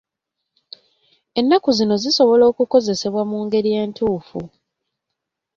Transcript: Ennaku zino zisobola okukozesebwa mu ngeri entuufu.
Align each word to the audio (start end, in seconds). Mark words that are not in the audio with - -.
Ennaku 1.39 1.69
zino 1.77 1.95
zisobola 2.03 2.43
okukozesebwa 2.51 3.21
mu 3.29 3.37
ngeri 3.45 3.71
entuufu. 3.81 4.41